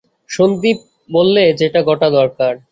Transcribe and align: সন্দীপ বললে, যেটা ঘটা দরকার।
সন্দীপ 0.29 0.77
বললে, 1.09 1.43
যেটা 1.59 1.79
ঘটা 1.83 2.07
দরকার। 2.11 2.53